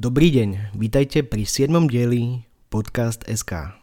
[0.00, 1.76] Dobrý deň, vítajte pri 7.
[1.84, 3.76] dieli Podcast SK.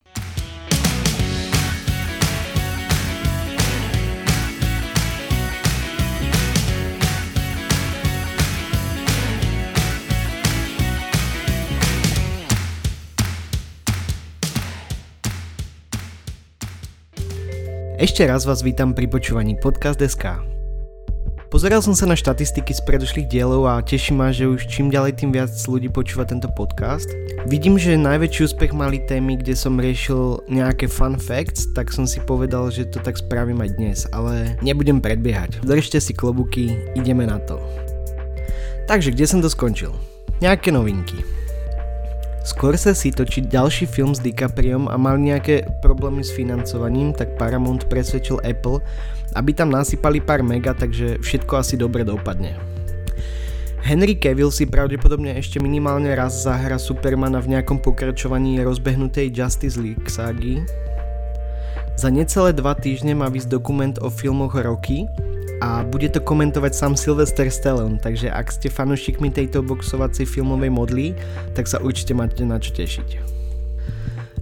[18.01, 20.01] Ešte raz vás vítam pri počúvaní Podcast.
[21.57, 25.17] Pozeral som sa na štatistiky z predošlých dielov a teší ma, že už čím ďalej
[25.17, 27.09] tým viac ľudí počúva tento podcast.
[27.49, 32.21] Vidím, že najväčší úspech mali témy, kde som riešil nejaké fun facts, tak som si
[32.21, 35.65] povedal, že to tak spravím aj dnes, ale nebudem predbiehať.
[35.65, 37.57] Držte si klobuky, ideme na to.
[38.85, 39.97] Takže, kde som to skončil?
[40.37, 41.25] Nejaké novinky.
[42.47, 48.39] Scorsese točí ďalší film s DiCapriom a mal nejaké problémy s financovaním, tak Paramount presvedčil
[48.39, 48.79] Apple,
[49.35, 52.55] aby tam nasypali pár mega, takže všetko asi dobre dopadne.
[53.83, 60.07] Henry Cavill si pravdepodobne ešte minimálne raz zahra Supermana v nejakom pokračovaní rozbehnutej Justice League
[60.07, 60.63] ságy.
[61.99, 65.03] Za necelé dva týždne má vysť dokument o filmoch Rocky,
[65.61, 71.17] a bude to komentovať sám Sylvester Stallone, takže ak ste fanúšikmi tejto boxovacej filmovej modly,
[71.57, 73.37] tak sa určite máte na čo tešiť.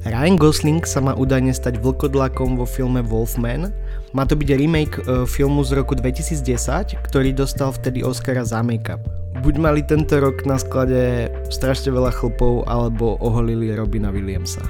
[0.06, 3.74] Ryan Gosling sa má údajne stať vlkodlakom vo filme Wolfman.
[4.14, 9.02] Má to byť remake e, filmu z roku 2010, ktorý dostal vtedy Oscara za make-up.
[9.42, 14.62] Buď mali tento rok na sklade strašne veľa chlpov, alebo oholili Robina Williamsa.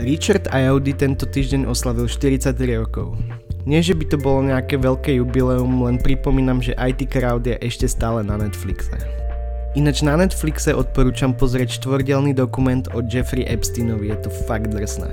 [0.00, 3.20] Richard Ayoudi tento týždeň oslavil 43 rokov.
[3.68, 7.84] Nie, že by to bolo nejaké veľké jubileum, len pripomínam, že IT Crowd je ešte
[7.84, 8.96] stále na Netflixe.
[9.76, 15.12] Ináč na Netflixe odporúčam pozrieť štvordielný dokument o Jeffrey Epsteinovi, je to fakt drsné.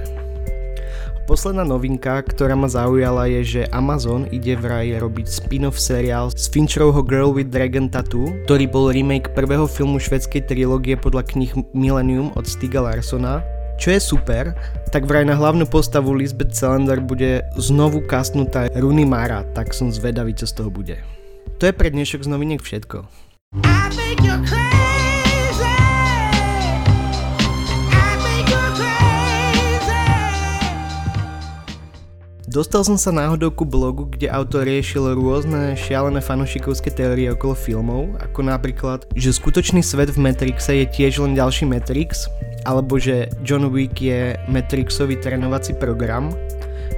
[1.27, 7.03] Posledná novinka, ktorá ma zaujala je, že Amazon ide vraj robiť spin-off seriál z Fincherovho
[7.03, 12.47] Girl with Dragon Tattoo, ktorý bol remake prvého filmu švedskej trilógie podľa knih Millennium od
[12.47, 13.43] Stiga Larsona
[13.77, 14.57] čo je super,
[14.89, 20.33] tak vraj na hlavnú postavu Lisbeth Salander bude znovu kastnutá Rooney Mara, tak som zvedavý,
[20.33, 20.99] čo z toho bude.
[21.61, 23.05] To je pre dnešok z noviniek všetko.
[32.47, 38.15] Dostal som sa náhodou ku blogu, kde autor riešil rôzne šialené fanošikovské teórie okolo filmov,
[38.23, 42.31] ako napríklad, že skutočný svet v Matrixe je tiež len ďalší Matrix,
[42.63, 46.31] alebo že John Wick je Matrixový trénovací program,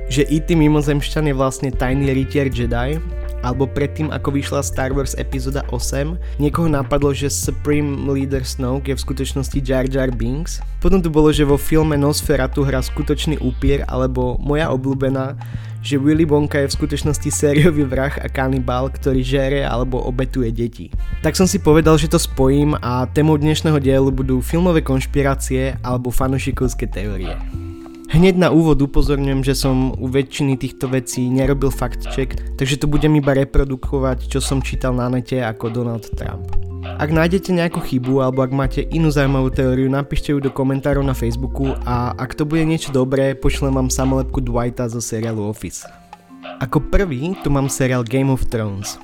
[0.05, 0.53] že E.T.
[0.53, 3.01] mimozemšťan je vlastne tajný rytier Jedi,
[3.41, 8.97] alebo predtým ako vyšla Star Wars epizóda 8, niekoho napadlo, že Supreme Leader Snoke je
[8.97, 10.59] v skutočnosti Jar Jar Binks.
[10.79, 15.35] Potom tu bolo, že vo filme Nosferatu hrá skutočný úpier, alebo moja obľúbená,
[15.79, 20.91] že Willy Wonka je v skutočnosti sériový vrah a kanibál, ktorý žere alebo obetuje deti.
[21.23, 26.11] Tak som si povedal, že to spojím a témou dnešného dielu budú filmové konšpirácie alebo
[26.11, 27.35] fanošikovské teórie.
[28.09, 32.90] Hneď na úvod upozorňujem, že som u väčšiny týchto vecí nerobil fact check, takže to
[32.90, 36.50] budem iba reprodukovať, čo som čítal na nete ako Donald Trump.
[36.97, 41.14] Ak nájdete nejakú chybu alebo ak máte inú zaujímavú teóriu, napíšte ju do komentárov na
[41.14, 45.86] Facebooku a ak to bude niečo dobré, pošlem vám samolepku Dwighta zo seriálu Office.
[46.66, 48.97] Ako prvý tu mám seriál Game of Thrones.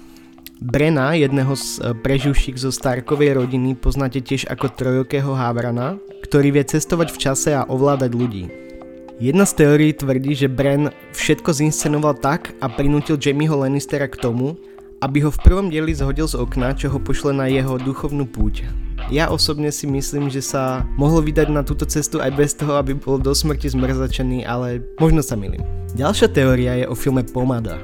[0.58, 6.64] Brena, jedného z e, preživších zo Starkovej rodiny, poznáte tiež ako trojokého Havrana, ktorý vie
[6.66, 8.66] cestovať v čase a ovládať ľudí.
[9.16, 14.60] Jedna z teórií tvrdí, že Bren všetko zinscenoval tak a prinútil Jamieho Lannistera k tomu,
[15.00, 18.68] aby ho v prvom dieli zhodil z okna, čo ho pošle na jeho duchovnú púť.
[19.08, 22.92] Ja osobne si myslím, že sa mohol vydať na túto cestu aj bez toho, aby
[22.92, 25.64] bol do smrti zmrzačený, ale možno sa milím.
[25.96, 27.80] Ďalšia teória je o filme Pomada.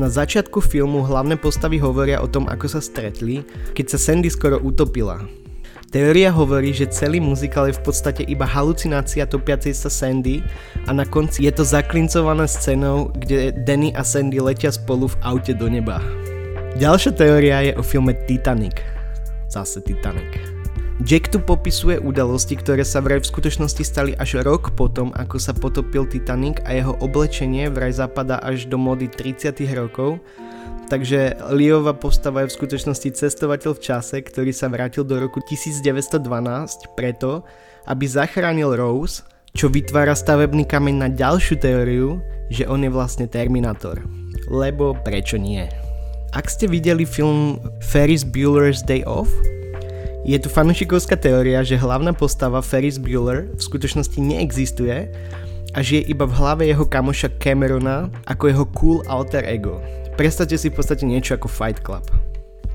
[0.00, 3.44] Na začiatku filmu hlavné postavy hovoria o tom, ako sa stretli,
[3.76, 5.20] keď sa Sandy skoro utopila.
[5.92, 10.40] Teória hovorí, že celý muzikál je v podstate iba halucinácia topiacej sa Sandy
[10.88, 15.52] a na konci je to zaklincované scénou, kde Danny a Sandy letia spolu v aute
[15.52, 16.00] do neba.
[16.80, 18.80] Ďalšia teória je o filme Titanic.
[19.52, 20.51] Zase Titanic.
[21.02, 25.50] Jack tu popisuje udalosti, ktoré sa vraj v skutočnosti stali až rok potom, ako sa
[25.50, 30.22] potopil Titanic a jeho oblečenie vraj zapadá až do mody 30 rokov
[30.92, 36.20] Takže Leova postava je v skutočnosti cestovateľ v čase, ktorý sa vrátil do roku 1912
[36.92, 37.48] preto,
[37.88, 39.24] aby zachránil Rose,
[39.56, 42.20] čo vytvára stavebný kameň na ďalšiu teóriu,
[42.52, 44.04] že on je vlastne Terminator.
[44.52, 45.64] Lebo prečo nie?
[46.36, 49.32] Ak ste videli film Ferris Bueller's Day Off,
[50.22, 55.10] je tu fanúšikovská teória, že hlavná postava Ferris Bueller v skutočnosti neexistuje
[55.74, 59.82] a žije iba v hlave jeho kamoša Camerona ako jeho cool alter ego.
[60.14, 62.06] Predstavte si v podstate niečo ako Fight Club.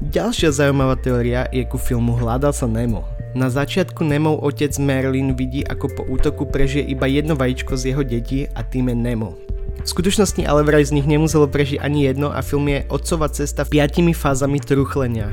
[0.04, 3.08] Ďalšia zaujímavá teória je ku filmu Hľadal sa Nemo.
[3.32, 8.04] Na začiatku Nemov otec Merlin vidí, ako po útoku prežije iba jedno vajíčko z jeho
[8.04, 9.40] detí a tým je Nemo.
[9.82, 13.64] V skutočnosti ale vraj z nich nemuselo prežiť ani jedno a film je otcová cesta
[13.64, 15.32] piatimi fázami truchlenia.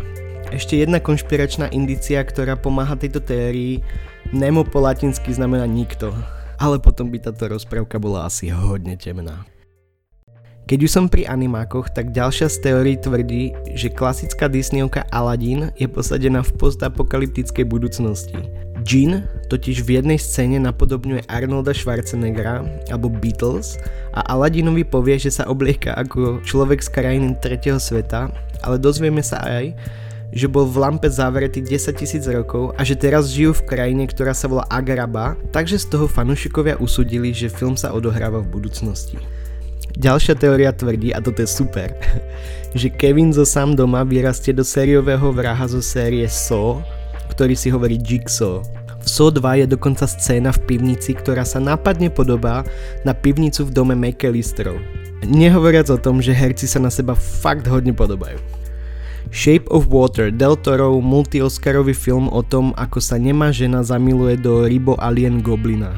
[0.54, 3.82] Ešte jedna konšpiračná indícia, ktorá pomáha tejto teórii,
[4.30, 6.14] Nemo po latinsky znamená nikto.
[6.62, 9.42] Ale potom by táto rozprávka bola asi hodne temná.
[10.70, 15.90] Keď už som pri animákoch, tak ďalšia z teórií tvrdí, že klasická Disneyovka Aladdin je
[15.90, 18.38] posadená v postapokalyptickej budúcnosti.
[18.86, 22.62] Jean totiž v jednej scéne napodobňuje Arnolda Schwarzeneggera
[22.94, 23.74] alebo Beatles
[24.14, 28.30] a Aladdinovi povie, že sa oblieka ako človek z krajiny tretieho sveta,
[28.62, 29.74] ale dozvieme sa aj,
[30.32, 34.32] že bol v lampe zavretý 10 tisíc rokov a že teraz žijú v krajine, ktorá
[34.32, 39.20] sa volá Agraba, takže z toho fanúšikovia usudili, že film sa odohráva v budúcnosti.
[39.94, 41.94] Ďalšia teória tvrdí, a toto je super,
[42.78, 46.82] že Kevin zo sám doma vyrastie do sériového vraha zo série So,
[47.30, 48.62] ktorý si hovorí Jigsaw.
[49.04, 52.64] V So 2 je dokonca scéna v pivnici, ktorá sa nápadne podobá
[53.04, 54.80] na pivnicu v dome McAllisterov.
[55.28, 58.53] Nehovoriac o tom, že herci sa na seba fakt hodne podobajú.
[59.32, 64.68] Shape of Water, Del Toro multi-oscarový film o tom, ako sa nemá žena zamiluje do
[64.68, 65.92] rybo alien goblina.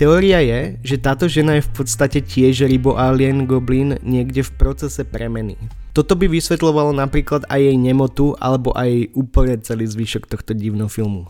[0.00, 5.04] Teória je, že táto žena je v podstate tiež rybo alien goblin niekde v procese
[5.04, 5.60] premeny.
[5.92, 11.28] Toto by vysvetľovalo napríklad aj jej nemotu alebo aj úplne celý zvyšok tohto divného filmu.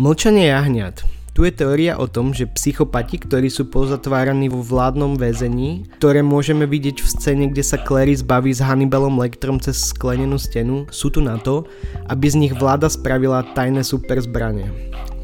[0.00, 1.04] Mlčanie jahňat.
[1.40, 6.68] Tu je teória o tom, že psychopati, ktorí sú pozatváraní vo vládnom väzení, ktoré môžeme
[6.68, 11.24] vidieť v scéne, kde sa Clary zbaví s Hannibalom Lectrom cez sklenenú stenu, sú tu
[11.24, 11.64] na to,
[12.12, 14.68] aby z nich vláda spravila tajné super zbranie.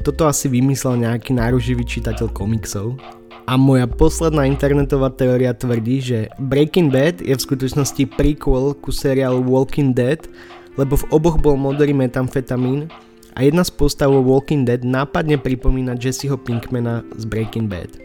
[0.09, 2.97] Toto asi vymyslel nejaký náruživý čitateľ komiksov.
[3.45, 9.45] A moja posledná internetová teória tvrdí, že Breaking Bad je v skutočnosti prequel ku seriálu
[9.45, 10.25] Walking Dead,
[10.81, 12.89] lebo v oboch bol modrý metamfetamín
[13.37, 18.01] a jedna z postav Walking Dead nápadne pripomína Jesseho Pinkmana z Breaking Bad.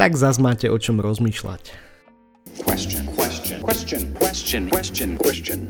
[0.00, 1.92] Tak zas máte o čom rozmýšľať.
[2.64, 5.60] Question, question, question, question, question, question.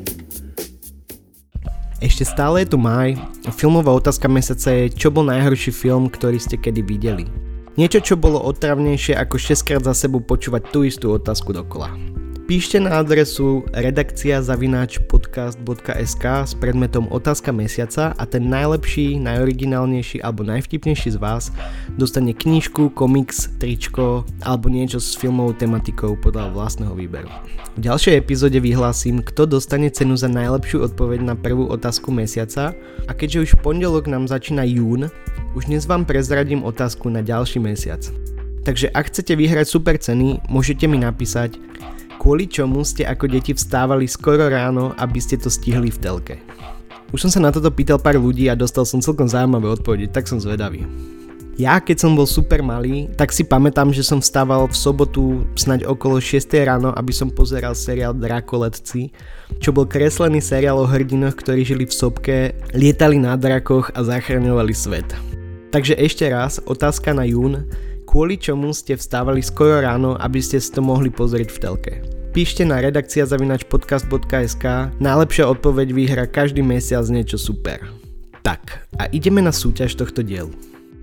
[1.99, 6.39] Ešte stále je tu maj a filmová otázka mesiaca je, čo bol najhorší film, ktorý
[6.39, 7.27] ste kedy videli.
[7.75, 11.91] Niečo, čo bolo otravnejšie ako 6 krát za sebou počúvať tú istú otázku dokola.
[12.43, 20.43] Píšte na adresu redakcia zavináč podcast.sk s predmetom otázka mesiaca a ten najlepší, najoriginálnejší alebo
[20.43, 21.55] najvtipnejší z vás
[21.95, 27.31] dostane knižku, komiks, tričko alebo niečo s filmovou tematikou podľa vlastného výberu.
[27.73, 32.75] V ďalšej epizóde vyhlásim, kto dostane cenu za najlepšiu odpoveď na prvú otázku mesiaca
[33.07, 35.07] a keďže už pondelok nám začína jún,
[35.55, 38.03] už dnes vám prezradím otázku na ďalší mesiac.
[38.67, 41.55] Takže ak chcete vyhrať super ceny, môžete mi napísať
[42.23, 46.35] kvôli čomu ste ako deti vstávali skoro ráno, aby ste to stihli v telke.
[47.11, 50.31] Už som sa na toto pýtal pár ľudí a dostal som celkom zaujímavé odpovede, tak
[50.31, 50.87] som zvedavý.
[51.59, 55.85] Ja, keď som bol super malý, tak si pamätám, že som vstával v sobotu snaď
[55.85, 59.13] okolo 6 ráno, aby som pozeral seriál Drakoletci,
[59.59, 62.37] čo bol kreslený seriál o hrdinoch, ktorí žili v sopke,
[62.73, 65.05] lietali na drakoch a zachraňovali svet.
[65.69, 67.69] Takže ešte raz, otázka na jún,
[68.13, 71.93] kvôli čomu ste vstávali skoro ráno, aby ste si to mohli pozrieť v telke.
[72.29, 77.81] Píšte na redakcia zavinač podcast.sk, najlepšia odpoveď vyhra každý mesiac niečo super.
[78.45, 80.53] Tak, a ideme na súťaž tohto dielu.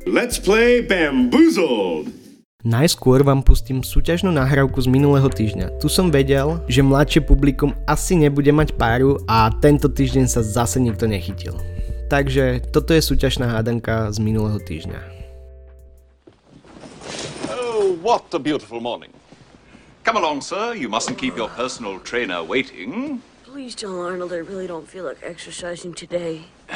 [0.07, 2.15] Let's play Bamboozled!
[2.63, 5.83] Najskôr vám pustím súťažnú nahrávku z minulého týždňa.
[5.83, 10.79] Tu som vedel, že mladšie publikum asi nebude mať páru a tento týždeň sa zase
[10.79, 11.59] nikto nechytil.
[12.07, 15.20] Takže toto je súťažná hádanka z minulého týždňa.
[18.01, 19.13] What a beautiful morning.
[20.05, 20.75] Come along, sir.
[20.75, 23.23] You mustn't keep your personal trainer waiting.
[23.45, 26.45] Please tell Arnold I really don't feel like exercising today.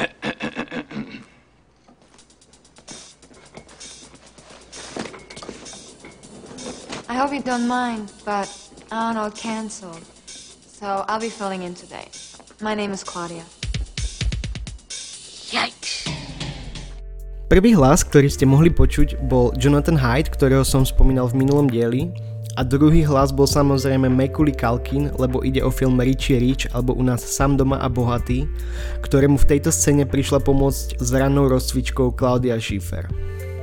[7.09, 8.51] I hope you don't mind, but
[8.93, 10.05] Arnold canceled.
[10.27, 12.09] So I'll be filling in today.
[12.61, 13.45] My name is Claudia.
[17.45, 22.09] Prvý hlas, ktorý ste mohli počuť, bol Jonathan Hyde, ktorého som spomínal v minulom dieli.
[22.57, 27.05] A druhý hlas bol samozrejme Macaulay Culkin, lebo ide o film Richie Rich alebo u
[27.05, 28.49] nás Sam doma a bohatý,
[29.05, 33.13] ktorému v tejto scéne prišla pomôcť s rannou rozcvičkou Claudia Schiffer.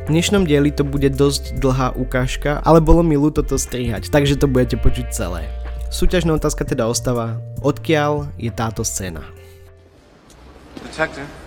[0.06, 4.38] V dnešnom dieli to bude dosť dlhá ukážka, ale bolo mi ľúto to strihať, takže
[4.38, 5.50] to budete počuť celé.
[5.90, 9.26] Súťažná otázka teda ostáva, odkiaľ je táto scéna?
[10.86, 11.41] Detective.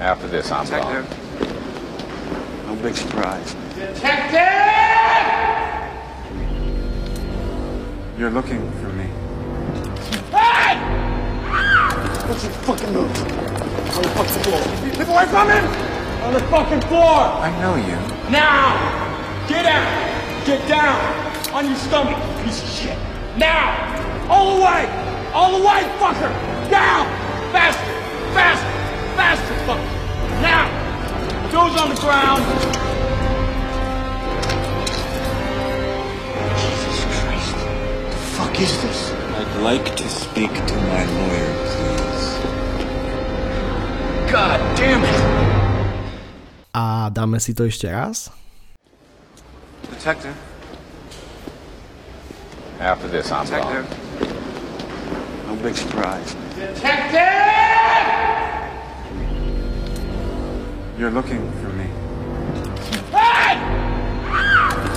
[0.00, 1.10] After this, I'm Detective.
[1.10, 2.76] gone.
[2.76, 3.56] No big surprise.
[3.74, 4.38] Detective!
[8.16, 9.06] You're looking for me.
[10.30, 10.78] Hey!
[12.28, 13.10] What's your fucking move?
[13.96, 14.62] On the fucking floor.
[14.92, 15.64] Get away from him!
[16.22, 17.02] On the fucking floor!
[17.02, 17.96] I know you.
[18.30, 18.78] Now!
[19.48, 20.46] Get out!
[20.46, 21.54] Get down!
[21.54, 22.98] On your stomach, piece of shit!
[23.36, 24.28] Now!
[24.30, 24.86] All the way!
[25.32, 26.30] All the way, fucker!
[26.70, 27.06] Down!
[27.50, 27.84] Faster!
[27.84, 27.97] Faster!
[29.28, 29.92] Faster, fucker!
[30.40, 30.64] Now!
[31.52, 32.42] Toes on the ground!
[36.56, 37.56] Jesus Christ.
[38.08, 39.12] The fuck is this?
[39.12, 42.24] I'd like to speak to my lawyer, please.
[44.32, 45.20] God damn it!
[46.72, 48.32] A dáme si to ešte raz?
[49.92, 50.32] Detective.
[52.80, 53.84] After this, I'm Detective.
[55.44, 56.32] No big surprise.
[56.56, 57.37] Detective!
[60.98, 61.84] You're looking for me.
[63.14, 63.54] Hey!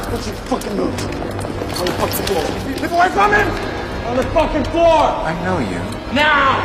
[0.10, 0.90] What's your fucking move?
[0.90, 2.44] On the fucking floor.
[2.74, 3.48] Get away from him!
[4.08, 4.98] On the fucking floor!
[5.22, 5.78] I know you.
[6.12, 6.58] Now!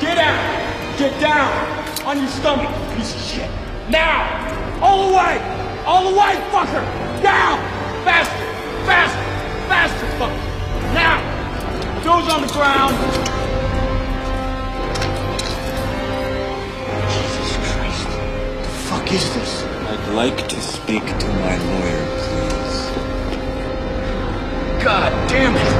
[0.00, 0.98] Get out!
[1.00, 2.06] Get down!
[2.06, 3.50] On your stomach, piece of shit!
[3.90, 4.22] Now!
[4.80, 5.82] All the way!
[5.84, 6.84] All the way, fucker!
[7.24, 7.58] Down!
[8.04, 8.46] Faster!
[8.86, 9.18] Faster!
[9.66, 10.94] Faster, fucker!
[10.94, 11.18] Now!
[12.04, 13.49] Toes on the ground!
[18.90, 19.62] Fuck is this?
[19.86, 22.78] I'd like to speak to my lawyer, please.
[24.82, 25.70] God damn it!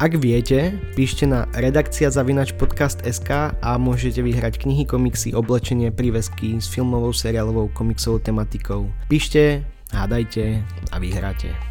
[0.00, 6.66] Ak viete, píšte na redakcia zavinač podcast.sk a môžete vyhrať knihy, komiksy, oblečenie, prívesky s
[6.66, 8.88] filmovou, seriálovou, komiksovou tematikou.
[9.12, 11.69] Píšte, hádajte a vyhráte.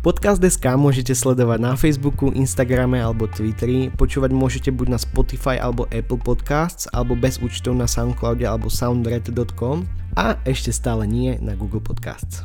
[0.00, 6.16] Podcast.sk môžete sledovať na Facebooku, Instagrame alebo Twitteri, počúvať môžete buď na Spotify alebo Apple
[6.16, 9.84] Podcasts, alebo bez účtov na Soundcloude alebo soundred.com
[10.16, 12.40] a ešte stále nie na Google Podcasts.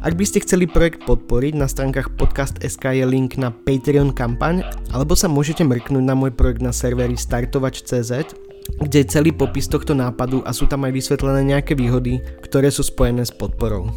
[0.00, 4.64] Ak by ste chceli projekt podporiť, na stránkach podcast.sk je link na Patreon kampaň,
[4.96, 8.32] alebo sa môžete mrknúť na môj projekt na serveri startovač.cz,
[8.80, 12.80] kde je celý popis tohto nápadu a sú tam aj vysvetlené nejaké výhody, ktoré sú
[12.80, 13.92] spojené s podporou.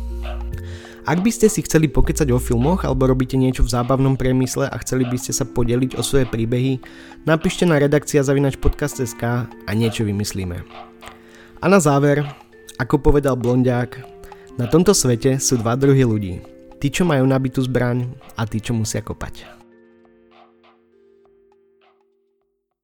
[1.09, 4.77] Ak by ste si chceli pokecať o filmoch alebo robíte niečo v zábavnom priemysle a
[4.77, 6.77] chceli by ste sa podeliť o svoje príbehy,
[7.25, 10.61] napíšte na redakcia zavinač podcast.sk a niečo vymyslíme.
[11.57, 12.21] A na záver,
[12.77, 14.05] ako povedal Blondiak,
[14.61, 16.45] na tomto svete sú dva druhy ľudí.
[16.77, 18.05] Tí, čo majú nabitú zbraň
[18.37, 19.58] a tí, čo musia kopať.